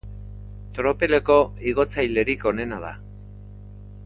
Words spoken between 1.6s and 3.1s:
igotzailerik onena da.